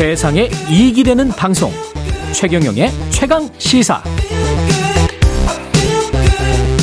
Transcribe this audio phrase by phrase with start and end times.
[0.00, 1.70] 세상에 이익이 되는 방송.
[2.32, 4.02] 최경영의 최강 시사.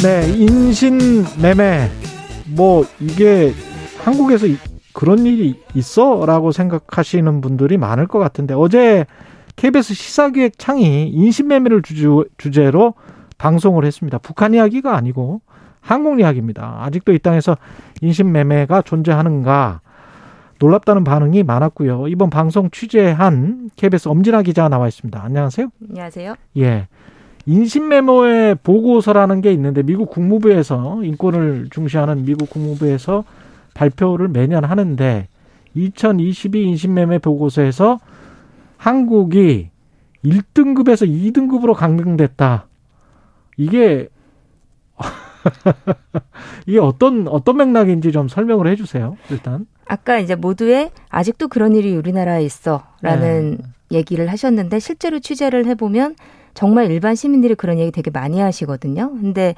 [0.04, 1.90] 네, 인신매매.
[2.56, 3.54] 뭐 이게
[4.04, 4.46] 한국에서
[4.94, 9.08] 그런 일이 있어라고 생각하시는 분들이 많을 것 같은데 어제
[9.56, 11.82] KBS 시사기획 창이 인신매매를
[12.38, 12.94] 주제로
[13.40, 14.20] 방송을 했습니다.
[14.20, 15.42] 북한 이야기가 아니고
[15.82, 16.82] 한국 이야기입니다.
[16.84, 17.58] 아직도 이 땅에서
[18.02, 19.82] 인신매매가 존재하는가
[20.60, 22.08] 놀랍다는 반응이 많았고요.
[22.08, 25.24] 이번 방송 취재한 KBS 엄진아 기자가 나와 있습니다.
[25.24, 25.70] 안녕하세요.
[25.90, 26.36] 안녕하세요.
[26.58, 26.88] 예.
[27.46, 33.24] 인신매매의 보고서라는 게 있는데 미국 국무부에서 인권을 중시하는 미국 국무부에서
[33.74, 35.28] 발표를 매년 하는데
[35.76, 38.00] 2022 인신매매 보고서에서
[38.78, 39.70] 한국이
[40.26, 42.68] 1등급에서 2등급으로 강등됐다.
[43.56, 44.10] 이게
[46.66, 49.18] 이게 어떤 어떤 맥락인지 좀 설명을 해주세요.
[49.30, 53.98] 일단 아까 이제 모두의 아직도 그런 일이 우리나라에 있어라는 네.
[53.98, 56.16] 얘기를 하셨는데 실제로 취재를 해보면
[56.54, 59.12] 정말 일반 시민들이 그런 얘기 되게 많이 하시거든요.
[59.12, 59.54] 근데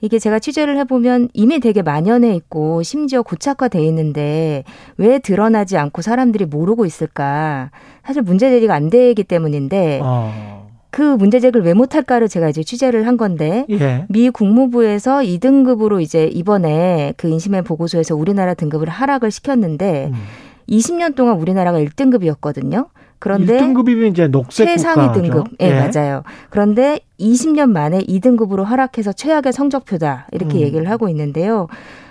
[0.00, 4.62] 이게 제가 취재를 해보면 이미 되게 만연해 있고 심지어 고착화돼 있는데
[4.96, 7.70] 왜 드러나지 않고 사람들이 모르고 있을까?
[8.04, 10.53] 사실 문제 제기가 안 되기 때문인데 어.
[10.94, 14.06] 그 문제 제기를 왜 못할까를 제가 이제 취재를 한 건데 예.
[14.08, 20.22] 미 국무부에서 2등급으로 이제 이번에 그 인심의 보고서에서 우리나라 등급을 하락을 시켰는데 음.
[20.68, 22.86] 20년 동안 우리나라가 1등급이었거든요.
[23.18, 25.48] 그런데 1등급이면 이제 녹색 최상위 등급.
[25.58, 26.22] 예, 네, 맞아요.
[26.50, 30.28] 그런데 20년 만에 2등급으로 하락해서 최악의 성적표다.
[30.30, 30.60] 이렇게 음.
[30.60, 31.66] 얘기를 하고 있는데요.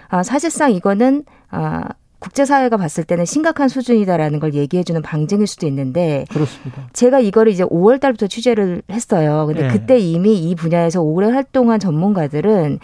[0.09, 1.87] 아, 사실상 이거는 아,
[2.23, 6.87] 국제사회가 봤을 때는 심각한 수준이다라는 걸 얘기해주는 방증일 수도 있는데 그렇습니다.
[6.93, 9.45] 제가 이거를 이제 5월 달부터 취재를 했어요.
[9.45, 9.67] 근데 네.
[9.67, 12.79] 그때 이미 이 분야에서 오래 활동한 전문가들은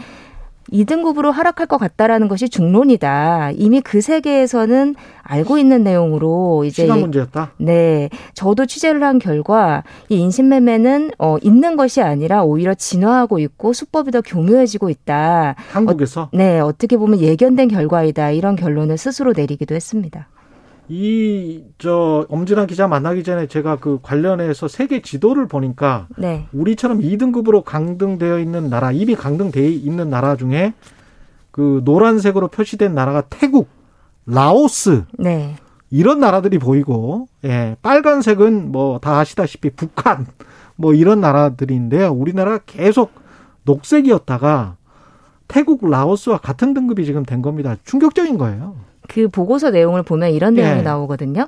[0.71, 3.51] 2등급으로 하락할 것 같다라는 것이 중론이다.
[3.55, 7.51] 이미 그 세계에서는 알고 있는 내용으로 이제 시간 문제였다.
[7.57, 14.11] 네, 저도 취재를 한 결과 이 인신매매는 어 있는 것이 아니라 오히려 진화하고 있고 수법이
[14.11, 15.55] 더 교묘해지고 있다.
[15.71, 16.21] 한국에서?
[16.23, 18.31] 어, 네, 어떻게 보면 예견된 결과이다.
[18.31, 20.27] 이런 결론을 스스로 내리기도 했습니다.
[20.89, 26.47] 이 저 엄진아 기자 만나기 전에 제가 그 관련해서 세계 지도를 보니까 네.
[26.51, 30.73] 우리처럼 2등급으로 강등되어 있는 나라, 이미 강등되어 있는 나라 중에
[31.51, 33.69] 그 노란색으로 표시된 나라가 태국,
[34.25, 35.55] 라오스, 네.
[35.91, 40.27] 이런 나라들이 보이고, 예, 빨간색은 뭐 다 아시다시피 북한,
[40.75, 42.11] 뭐 이런 나라들인데요.
[42.11, 43.11] 우리나라가 계속
[43.63, 44.75] 녹색이었다가
[45.47, 47.75] 태국, 라오스와 같은 등급이 지금 된 겁니다.
[47.85, 48.75] 충격적인 거예요.
[49.09, 50.81] 그 보고서 내용을 보면 이런 내용이 네.
[50.83, 51.47] 나오거든요.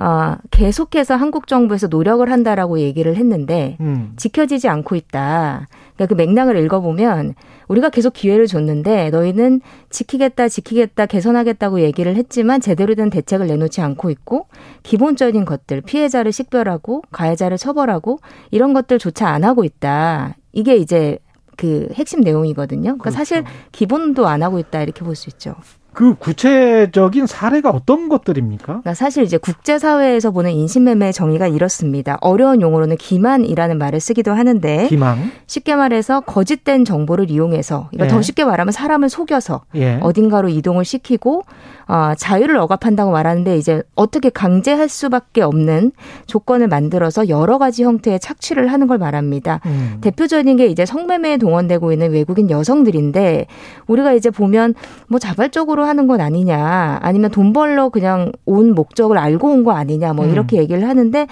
[0.00, 4.12] 아, 계속해서 한국 정부에서 노력을 한다라고 얘기를 했는데 음.
[4.16, 5.66] 지켜지지 않고 있다.
[5.96, 7.34] 그러니까 그 맥락을 읽어보면
[7.66, 9.60] 우리가 계속 기회를 줬는데 너희는
[9.90, 14.46] 지키겠다, 지키겠다, 개선하겠다고 얘기를 했지만 제대로 된 대책을 내놓지 않고 있고
[14.84, 18.20] 기본적인 것들, 피해자를 식별하고 가해자를 처벌하고
[18.52, 20.36] 이런 것들조차 안 하고 있다.
[20.52, 21.18] 이게 이제
[21.56, 22.82] 그 핵심 내용이거든요.
[22.82, 23.16] 그러니까 그렇죠.
[23.16, 25.56] 사실 기본도 안 하고 있다 이렇게 볼 수 있죠.
[25.98, 28.64] 그 구체적인 사례가 어떤 것들입니까?
[28.66, 32.18] 그러니까 사실 이제 국제사회에서 보는 인신매매 정의가 이렇습니다.
[32.20, 35.32] 어려운 용어로는 기만이라는 말을 쓰기도 하는데 기망?
[35.48, 38.08] 쉽게 말해서 거짓된 정보를 이용해서 그러니까 예.
[38.10, 39.98] 더 쉽게 말하면 사람을 속여서 예.
[40.00, 41.42] 어딘가로 이동을 시키고
[41.88, 45.92] 어, 자유를 억압한다고 말하는데 이제 어떻게 강제할 수밖에 없는
[46.26, 49.60] 조건을 만들어서 여러 가지 형태의 착취를 하는 걸 말합니다.
[49.64, 49.96] 음.
[50.02, 53.46] 대표적인 게 이제 성매매에 동원되고 있는 외국인 여성들인데
[53.86, 54.74] 우리가 이제 보면
[55.08, 60.12] 뭐 자발적으로 하는 건 아니냐 아니면 돈 벌러 그냥 온 목적을 알고 온 거 아니냐
[60.12, 60.30] 뭐 음.
[60.30, 60.62] 이렇게 음.
[60.62, 61.26] 얘기를 하는데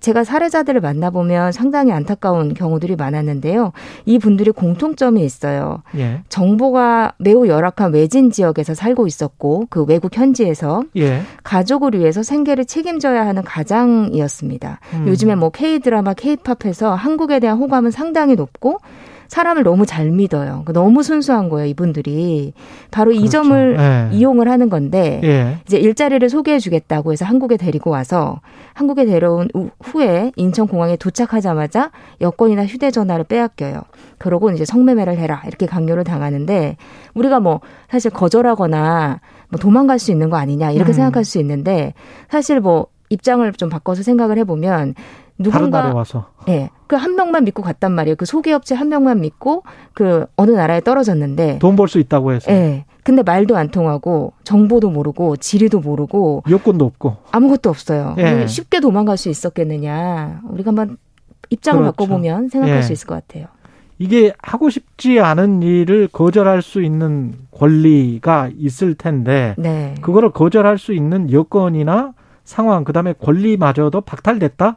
[0.00, 3.72] 제가 사례자들을 만나보면 상당히 안타까운 경우들이 많았는데요.
[4.06, 5.82] 이 분들이 공통점이 있어요.
[5.96, 6.22] 예.
[6.28, 9.98] 정보가 매우 열악한 외진 지역에서 살고 있었고 그 외.
[9.98, 11.22] 외국 현지에서 예.
[11.42, 14.78] 가족을 위해서 생계를 책임져야 하는 가장이었습니다.
[14.94, 15.08] 음.
[15.08, 18.78] 요즘에 뭐 K 드라마, K 팝에서 한국에 대한 호감은 상당히 높고
[19.28, 20.62] 사람을 너무 잘 믿어요.
[20.64, 22.52] 그러니까 너무 순수한 거예요, 이분들이.
[22.90, 23.24] 바로 그렇죠.
[23.24, 24.16] 이 점을 예.
[24.16, 25.58] 이용을 하는 건데, 예.
[25.66, 28.40] 이제 일자리를 소개해 주겠다고 해서 한국에 데리고 와서,
[28.74, 29.48] 한국에 데려온
[29.80, 31.90] 후에 인천공항에 도착하자마자
[32.20, 33.82] 여권이나 휴대전화를 빼앗겨요.
[34.18, 35.42] 그러고 이제 성매매를 해라.
[35.46, 36.76] 이렇게 강요를 당하는데,
[37.14, 37.60] 우리가 뭐,
[37.90, 39.20] 사실 거절하거나,
[39.50, 40.94] 뭐 도망갈 수 있는 거 아니냐 이렇게 음.
[40.94, 41.94] 생각할 수 있는데
[42.28, 44.94] 사실 뭐 입장을 좀 바꿔서 생각을 해보면
[45.38, 46.70] 누군가 와서 예.
[46.86, 48.16] 그 한 명만 믿고 갔단 말이에요.
[48.16, 49.62] 그 소개업체 한 명만 믿고
[49.94, 52.50] 그 어느 나라에 떨어졌는데 돈 벌 수 있다고 해서.
[52.50, 52.84] 예.
[53.04, 58.14] 근데 말도 안 통하고 정보도 모르고 지리도 모르고 여권도 없고 아무것도 없어요.
[58.18, 58.46] 예.
[58.46, 60.40] 쉽게 도망갈 수 있었겠느냐.
[60.50, 60.96] 우리가 한번
[61.50, 61.92] 입장을 그렇죠.
[61.96, 62.82] 바꿔보면 생각할 예.
[62.82, 63.46] 수 있을 것 같아요.
[64.00, 69.94] 이게 하고 싶지 않은 일을 거절할 수 있는 권리가 있을 텐데 네.
[70.02, 72.12] 그거를 거절할 수 있는 여건이나
[72.44, 74.76] 상황, 그다음에 권리마저도 박탈됐다?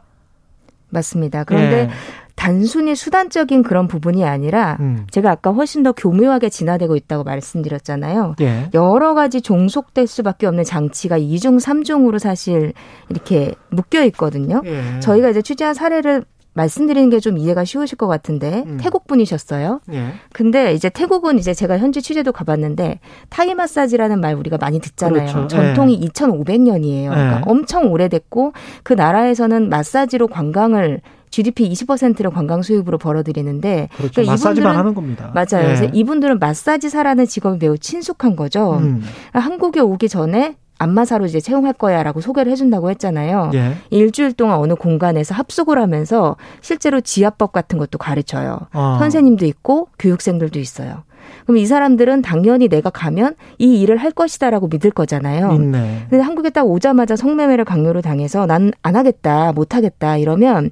[0.92, 1.44] 맞습니다.
[1.44, 1.90] 그런데 예.
[2.34, 5.06] 단순히 수단적인 그런 부분이 아니라 음.
[5.10, 8.36] 제가 아까 훨씬 더 교묘하게 진화되고 있다고 말씀드렸잖아요.
[8.40, 8.70] 예.
[8.74, 12.72] 여러 가지 종속될 수밖에 없는 장치가 이중삼중으로 사실
[13.08, 14.62] 이렇게 묶여 있거든요.
[14.64, 15.00] 예.
[15.00, 18.78] 저희가 이제 취재한 사례를 말씀드리는 게 좀 이해가 쉬우실 것 같은데 음.
[18.80, 19.80] 태국 분이셨어요.
[19.92, 20.08] 예.
[20.32, 25.32] 근데 이제 태국은 이제 제가 현지 취재도 가봤는데 타이 마사지라는 말 우리가 많이 듣잖아요.
[25.32, 25.46] 그렇죠.
[25.48, 26.06] 전통이 예.
[26.08, 27.10] 2,500년이에요.
[27.10, 27.42] 그러니까 예.
[27.46, 28.52] 엄청 오래됐고
[28.82, 31.00] 그 나라에서는 마사지로 관광을
[31.30, 34.12] GDP 20%를 관광 수입으로 벌어들이는데 그렇죠.
[34.12, 35.30] 그러니까 마사지만 하는 겁니다.
[35.34, 35.62] 맞아요.
[35.64, 35.74] 예.
[35.74, 38.78] 그래서 이분들은 마사지사라는 직업이 매우 친숙한 거죠.
[38.80, 39.02] 음.
[39.32, 43.50] 한국에 오기 전에 안마사로 이제 채용할 거야라고 소개를 해준다고 했잖아요.
[43.54, 43.74] 예.
[43.90, 48.58] 일주일 동안 어느 공간에서 합숙을 하면서 실제로 지압법 같은 것도 가르쳐요.
[48.72, 48.96] 아.
[48.98, 51.04] 선생님도 있고 교육생들도 있어요.
[51.44, 55.52] 그럼 이 사람들은 당연히 내가 가면 이 일을 할 것이다라고 믿을 거잖아요.
[55.52, 56.06] 있네.
[56.10, 60.70] 근데 한국에 딱 오자마자 성매매를 강요를 당해서 난 안 하겠다, 못 하겠다 이러면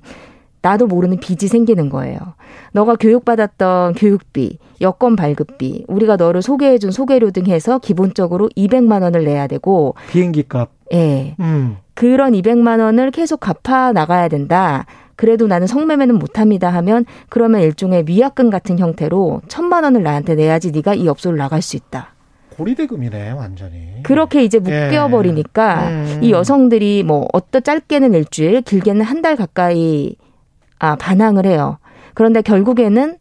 [0.62, 2.18] 나도 모르는 빚이 생기는 거예요.
[2.72, 9.46] 너가 교육받았던 교육비, 여권 발급비, 우리가 너를 소개해준 소개료 등 해서 기본적으로 200만 원을 내야
[9.46, 10.70] 되고 비행기 값.
[10.92, 11.34] 예.
[11.40, 11.76] 음.
[11.94, 14.86] 그런 200만 원을 계속 갚아 나가야 된다.
[15.16, 20.94] 그래도 나는 성매매는 못합니다 하면 그러면 일종의 위약금 같은 형태로 천만 원을 나한테 내야지 네가
[20.94, 22.14] 이 업소를 나갈 수 있다.
[22.56, 24.02] 고리대금이네 완전히.
[24.02, 25.94] 그렇게 이제 묶여버리니까 예.
[25.94, 26.18] 음.
[26.22, 30.16] 이 여성들이 뭐 어떤 짧게는 일주일, 길게는 한 달 가까이
[30.80, 31.78] 아 반항을 해요.
[32.14, 33.18] 그런데 결국에는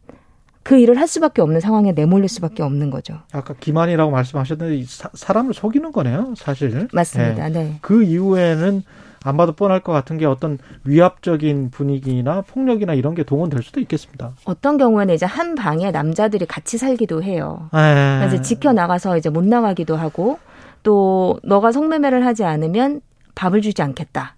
[0.62, 3.18] 그 일을 할 수밖에 없는 상황에 내몰릴 수밖에 없는 거죠.
[3.32, 6.88] 아까 기만이라고 말씀하셨는데 사, 람을 속이는 거네요, 사실.
[6.92, 7.48] 맞습니다.
[7.48, 7.64] 네.
[7.64, 7.78] 네.
[7.80, 8.82] 그 이후에는
[9.22, 14.32] 안 봐도 뻔할 것 같은 게 어떤 위압적인 분위기나 폭력이나 이런 게 동원될 수도 있겠습니다.
[14.44, 17.68] 어떤 경우에는 이제 한 방에 남자들이 같이 살기도 해요.
[17.72, 18.24] 네.
[18.26, 20.38] 이제 지켜 나가서 이제 못 나가기도 하고
[20.82, 23.02] 또 너가 성매매를 하지 않으면
[23.34, 24.36] 밥을 주지 않겠다.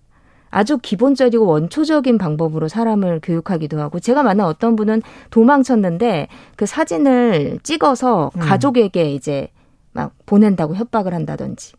[0.53, 8.31] 아주 기본적이고 원초적인 방법으로 사람을 교육하기도 하고 제가 만난 어떤 분은 도망쳤는데 그 사진을 찍어서
[8.37, 8.41] 음.
[8.41, 9.49] 가족에게 이제
[9.93, 11.73] 막 보낸다고 협박을 한다든지.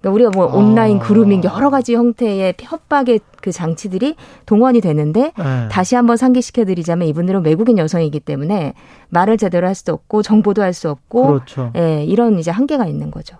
[0.00, 1.00] 그러니까 우리가 뭐 온라인 아.
[1.00, 4.14] 그루밍 여러 가지 형태의 협박의 그 장치들이
[4.44, 5.68] 동원이 되는데 네.
[5.70, 8.74] 다시 한번 상기시켜 드리자면 이분들은 외국인 여성이기 때문에
[9.08, 11.72] 말을 제대로 할 수도 없고 정보도 할 수 없고 그렇죠.
[11.76, 13.36] 예, 이런 이제 한계가 있는 거죠.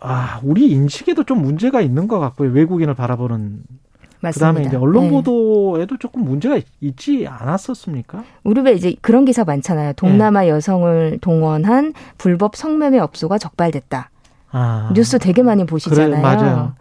[0.00, 2.50] 아, 우리 인식에도 좀 문제가 있는 것 같고요.
[2.50, 3.60] 외국인을 바라보는.
[4.20, 4.50] 맞습니다.
[4.50, 5.10] 그다음에 이제 언론 네.
[5.10, 8.24] 보도에도 조금 문제가 있지 않았었습니까?
[8.44, 9.92] 우리 왜 이제 그런 기사 많잖아요.
[9.94, 10.48] 동남아 네.
[10.48, 14.10] 여성을 동원한 불법 성매매 업소가 적발됐다.
[14.52, 14.90] 아.
[14.94, 16.10] 뉴스 되게 많이 보시잖아요.
[16.10, 16.74] 그래, 맞아요.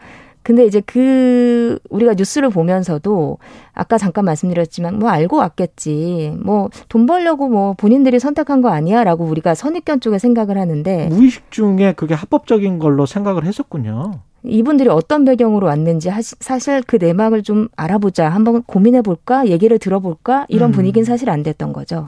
[0.45, 3.39] 근데 이제 그 우리가 뉴스를 보면서도
[3.73, 6.37] 아까 잠깐 말씀드렸지만 뭐 알고 왔겠지.
[6.39, 11.93] 뭐 돈 벌려고 뭐 본인들이 선택한 거 아니야라고 우리가 선입견 쪽에 생각을 하는데 무의식 중에
[11.97, 14.19] 그게 합법적인 걸로 생각을 했었군요.
[14.43, 18.29] 이분들이 어떤 배경으로 왔는지 사실 그 내막을 좀 알아보자.
[18.29, 19.47] 한번 고민해 볼까?
[19.47, 20.45] 얘기를 들어볼까?
[20.49, 20.71] 이런 음.
[20.73, 22.07] 분위기는 사실 안 됐던 거죠.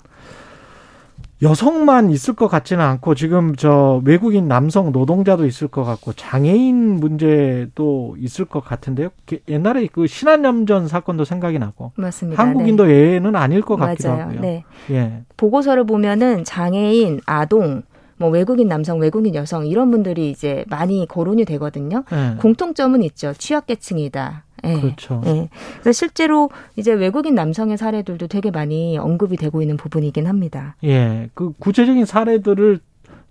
[1.42, 8.16] 여성만 있을 것 같지는 않고 지금 저 외국인 남성 노동자도 있을 것 같고 장애인 문제도
[8.18, 9.10] 있을 것 같은데요.
[9.48, 12.42] 옛날에 그 신한염전 사건도 생각이 나고 맞습니다.
[12.42, 12.94] 한국인도 네.
[12.94, 14.24] 예외는 아닐 것 같기도 맞아요.
[14.24, 14.42] 하고요.
[14.42, 14.64] 네.
[14.90, 15.24] 예.
[15.38, 17.84] 보고서를 보면은 장애인, 아동
[18.18, 22.04] 뭐 외국인 남성, 외국인 여성 이런 분들이 이제 많이 거론이 되거든요.
[22.12, 22.36] 네.
[22.40, 23.34] 공통점은 있죠.
[23.34, 24.44] 취약계층이다.
[24.64, 24.82] 네.
[24.82, 25.22] 그렇죠.
[25.24, 25.50] 네.
[25.82, 30.76] 그래서 실제로 이제 외국인 남성의 사례들도 되게 많이 언급이 되고 있는 부분이긴 합니다.
[30.84, 31.30] 예.
[31.36, 32.80] 그 구체적인 사례들을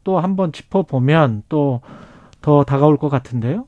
[0.05, 1.81] 또 한번 짚어보면 또
[2.47, 3.67] 더 다가올 것 같은데요.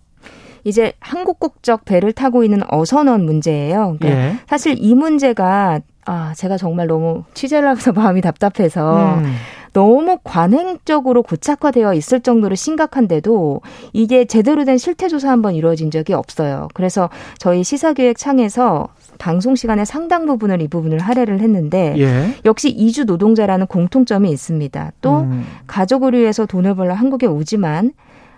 [0.63, 3.97] 이제 한국 국적 배를 타고 있는 어선원 문제예요.
[3.99, 4.37] 그러니까 예.
[4.47, 9.35] 사실 이 문제가 아 제가 정말 너무 취재를 하면서 마음이 답답해서 음.
[9.79, 13.61] 너무 관행적으로 고착화되어 있을 정도로 심각한데도
[13.93, 16.67] 이게 제대로 된 실태 조사 한번 이루어진 적이 없어요.
[16.75, 22.35] 그래서 저희 시사기획 창에서 방송 시간의 상당 부분을 이 부분을 할애를 했는데 예.
[22.45, 24.95] 역시 이주 노동자라는 공통점이 있습니다.
[25.01, 25.47] 또 음.
[25.69, 27.93] 가족을 위해서 돈을 벌러 한국에 오지만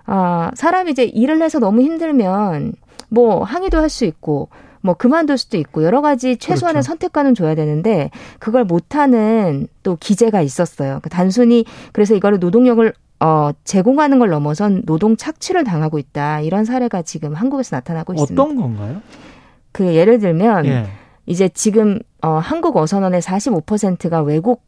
[0.04, 2.74] 아, 사람이 이제 일을 해서 너무 힘들면
[3.08, 4.50] 뭐 항의도 할 수 있고
[4.82, 6.86] 뭐 그만둘 수도 있고 여러 가지 최소한의 그렇죠.
[6.88, 10.88] 선택관은 줘야 되는데 그걸 못하는 또 기재가 있었어요.
[10.88, 16.40] 그러니까 단순히 그래서 이거를 노동력을 어, 제공하는 걸 넘어선 노동 착취를 당하고 있다.
[16.40, 18.42] 이런 사례가 지금 한국에서 나타나고 있습니다.
[18.42, 19.02] 어떤 건가요?
[19.72, 20.86] 그 예를 들면 예.
[21.26, 24.62] 이제 지금 어, 한국 어선원의 45%가 외국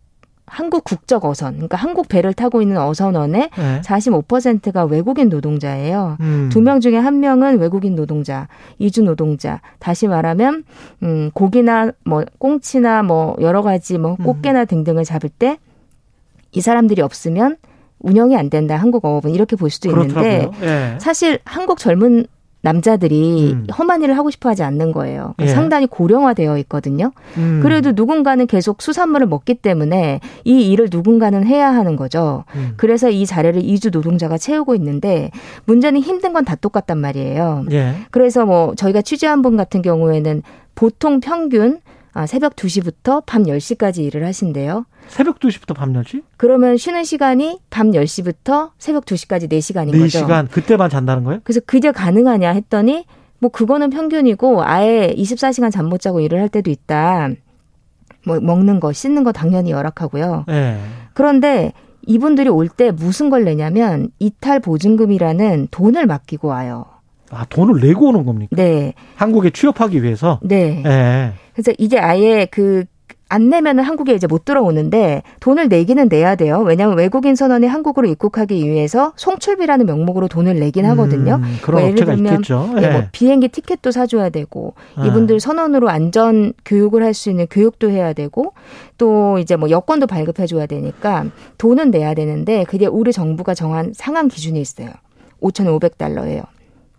[0.52, 3.80] 한국 국적 어선, 그러니까 한국 배를 타고 있는 어선원의 네.
[3.80, 6.18] 45%가 외국인 노동자예요.
[6.20, 6.50] 음.
[6.52, 9.60] 두명 중에 한 명은 외국인 노동자, 이주 노동자.
[9.78, 10.64] 다시 말하면
[11.02, 14.24] 음 고기나 뭐 꽁치나 뭐 여러 가지 뭐 음.
[14.24, 15.58] 꽃게나 등등을 잡을 때
[16.52, 17.56] 이 사람들이 없으면
[18.00, 18.76] 운영이 안 된다.
[18.76, 20.98] 한국 어업은 이렇게 볼 수도 있는데 예.
[21.00, 22.26] 사실 한국 젊은
[22.62, 23.66] 남자들이 음.
[23.76, 25.34] 험한 일을 하고 싶어 하지 않는 거예요.
[25.36, 25.48] 그러니까 예.
[25.48, 27.10] 상당히 고령화되어 있거든요.
[27.36, 27.60] 음.
[27.62, 32.44] 그래도 누군가는 계속 수산물을 먹기 때문에 이 일을 누군가는 해야 하는 거죠.
[32.54, 32.74] 음.
[32.76, 35.30] 그래서 이 자리를 이주 노동자가 채우고 있는데
[35.66, 37.66] 문제는 힘든 건 다 똑같단 말이에요.
[37.70, 37.94] 예.
[38.10, 40.42] 그래서 뭐 저희가 취재한 분 같은 경우에는
[40.74, 41.78] 보통 평균
[42.14, 44.84] 아, 새벽 2시부터 밤 10시까지 일을 하신대요.
[45.08, 46.22] 새벽 2시부터 밤 10시?
[46.36, 50.18] 그러면 쉬는 시간이 밤 10시부터 새벽 2시까지 4시간인 4시간, 거죠.
[50.26, 51.40] 4시간 그때만 잔다는 거예요?
[51.44, 53.06] 그래서 그게 가능하냐 했더니
[53.38, 57.30] 뭐 그거는 평균이고 아예 24시간 잠 못 자고 일을 할 때도 있다.
[58.26, 60.44] 뭐 먹는 거, 씻는 거 당연히 열악하고요.
[60.46, 60.80] 네.
[61.14, 61.72] 그런데
[62.06, 66.84] 이분들이 올 때 무슨 걸 내냐면 이탈 보증금이라는 돈을 맡기고 와요.
[67.32, 68.54] 아, 돈을 내고 오는 겁니까?
[68.54, 68.94] 네.
[69.16, 70.38] 한국에 취업하기 위해서?
[70.42, 70.80] 네.
[70.84, 71.32] 네.
[71.54, 72.84] 그래서 이제 아예 그,
[73.28, 76.60] 안 내면은 한국에 이제 못 들어오는데 돈을 내기는 내야 돼요.
[76.60, 81.36] 왜냐하면 외국인 선원이 한국으로 입국하기 위해서 송출비라는 명목으로 돈을 내긴 하거든요.
[81.36, 82.70] 음, 그런 뭐 예를 들면 있겠죠.
[82.78, 82.90] 네.
[82.90, 85.06] 뭐 비행기 티켓도 사줘야 되고 네.
[85.08, 88.52] 이분들 선원으로 안전 교육을 할 수 있는 교육도 해야 되고
[88.98, 91.24] 또 이제 뭐 여권도 발급해줘야 되니까
[91.56, 94.90] 돈은 내야 되는데 그게 우리 정부가 정한 상한 기준이 있어요.
[95.40, 96.42] 5,500달러예요.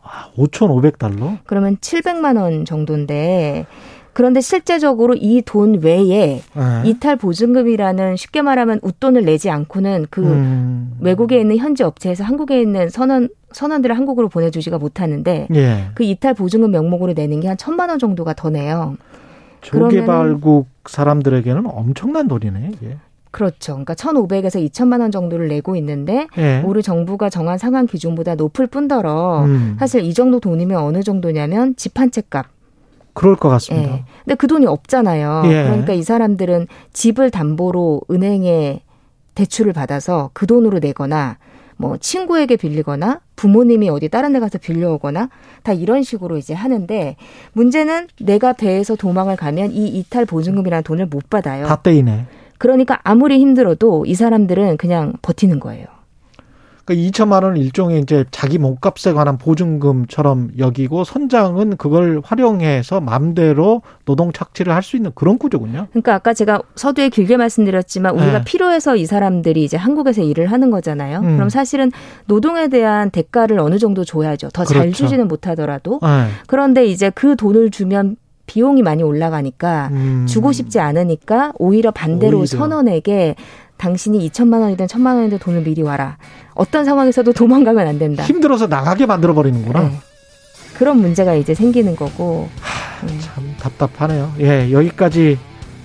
[0.03, 1.37] 아, 5,500달러?
[1.45, 3.65] 그러면 700만 원 정도인데
[4.13, 6.81] 그런데 실제적으로 이 돈 외에 네.
[6.85, 10.97] 이탈 보증금이라는 쉽게 말하면 웃돈을 내지 않고는 그 음.
[10.99, 15.85] 외국에 있는 현지 업체에서 한국에 있는 선원 선원들을 한국으로 보내주지가 못하는데 예.
[15.95, 18.97] 그 이탈 보증금 명목으로 내는 게 한 천만 원 정도가 더 내요.
[19.61, 22.71] 조개발국 사람들에게는 엄청난 돈이네.
[22.73, 22.97] 이게.
[23.33, 23.73] 그렇죠.
[23.73, 26.61] 그러니까 1,500에서 2천만 원 정도를 내고 있는데 예.
[26.63, 29.75] 우리 정부가 정한 상한 기준보다 높을 뿐더러 음.
[29.79, 32.45] 사실 이 정도 돈이면 어느 정도냐면 집 한 채 값.
[33.13, 33.91] 그럴 것 같습니다.
[33.91, 34.03] 예.
[34.23, 35.43] 근데 그 돈이 없잖아요.
[35.45, 35.63] 예.
[35.63, 38.81] 그러니까 이 사람들은 집을 담보로 은행에
[39.35, 41.37] 대출을 받아서 그 돈으로 내거나
[41.77, 45.29] 뭐 친구에게 빌리거나 부모님이 어디 다른 데 가서 빌려오거나
[45.63, 47.15] 다 이런 식으로 이제 하는데
[47.53, 51.65] 문제는 내가 배에서 도망을 가면 이 이탈 보증금이라는 돈을 못 받아요.
[51.65, 52.27] 다 떼이네.
[52.63, 55.85] 그러니까 아무리 힘들어도 이 사람들은 그냥 버티는 거예요.
[56.85, 64.31] 그러니까 2천만 원은 일종의 이제 자기 몸값에 관한 보증금처럼 여기고 선장은 그걸 활용해서 마음대로 노동
[64.31, 65.87] 착취를 할 수 있는 그런 구조군요.
[65.91, 68.43] 그러니까 아까 제가 서두에 길게 말씀드렸지만 우리가 네.
[68.45, 71.19] 필요해서 이 사람들이 이제 한국에서 일을 하는 거잖아요.
[71.19, 71.35] 음.
[71.35, 71.91] 그럼 사실은
[72.27, 74.51] 노동에 대한 대가를 어느 정도 줘야죠.
[74.51, 74.95] 더잘 그렇죠.
[74.95, 75.99] 주지는 못하더라도.
[76.01, 76.27] 네.
[76.47, 80.25] 그런데 이제 그 돈을 주면 비용이 많이 올라가니까 음.
[80.27, 82.57] 주고 싶지 않으니까 오히려 반대로 오히려.
[82.57, 83.35] 선원에게
[83.77, 86.17] 당신이 2천만 원이든 1천만 원이든 돈을 미리 와라.
[86.53, 88.23] 어떤 상황에서도 도망가면 안 된다.
[88.23, 89.81] 힘들어서 나가게 만들어 버리는구나.
[89.81, 89.91] 네.
[90.75, 92.49] 그런 문제가 이제 생기는 거고.
[92.61, 93.19] 하, 네.
[93.19, 94.33] 참 답답하네요.
[94.39, 95.37] 예, 여기까지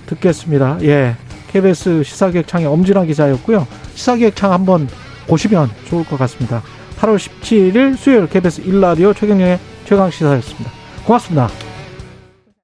[0.05, 0.77] 듣겠습니다.
[0.83, 1.15] 예.
[1.51, 3.67] KBS 시사기획창의 엄진아 기자였고요.
[3.95, 4.87] 시사기획창 한번
[5.27, 6.61] 보시면 좋을 것 같습니다.
[6.99, 10.71] 8월 17일 수요일 KBS 1라디오 최경영의 최강시사였습니다.
[11.05, 11.68] 고맙습니다.